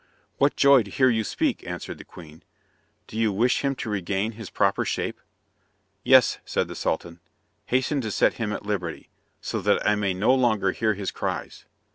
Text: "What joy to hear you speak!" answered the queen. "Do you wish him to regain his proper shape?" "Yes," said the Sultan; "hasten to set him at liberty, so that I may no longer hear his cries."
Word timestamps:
"What 0.39 0.55
joy 0.55 0.81
to 0.81 0.89
hear 0.89 1.11
you 1.11 1.23
speak!" 1.23 1.63
answered 1.63 1.99
the 1.99 2.03
queen. 2.03 2.41
"Do 3.05 3.19
you 3.19 3.31
wish 3.31 3.63
him 3.63 3.75
to 3.75 3.89
regain 3.91 4.31
his 4.31 4.49
proper 4.49 4.83
shape?" 4.83 5.21
"Yes," 6.03 6.39
said 6.43 6.67
the 6.67 6.73
Sultan; 6.75 7.19
"hasten 7.67 8.01
to 8.01 8.09
set 8.09 8.33
him 8.41 8.51
at 8.51 8.65
liberty, 8.65 9.09
so 9.41 9.61
that 9.61 9.85
I 9.87 9.93
may 9.93 10.15
no 10.15 10.33
longer 10.33 10.71
hear 10.71 10.95
his 10.95 11.11
cries." 11.11 11.65